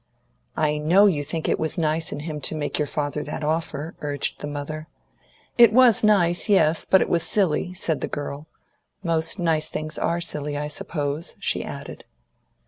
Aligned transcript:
"I 0.57 0.79
know 0.79 1.05
you 1.05 1.23
think 1.23 1.47
it 1.47 1.59
was 1.59 1.77
nice 1.77 2.11
in 2.11 2.21
him 2.21 2.41
to 2.41 2.55
make 2.55 2.79
your 2.79 2.87
father 2.87 3.21
that 3.25 3.43
offer," 3.43 3.93
urged 4.01 4.41
the 4.41 4.47
mother. 4.47 4.87
"It 5.59 5.71
was 5.71 6.03
nice, 6.03 6.49
yes; 6.49 6.85
but 6.85 7.01
it 7.01 7.07
was 7.07 7.21
silly," 7.21 7.75
said 7.75 8.01
the 8.01 8.07
girl. 8.07 8.47
"Most 9.03 9.37
nice 9.37 9.69
things 9.69 9.99
are 9.99 10.19
silly, 10.19 10.57
I 10.57 10.69
suppose," 10.69 11.35
she 11.37 11.63
added. 11.63 12.05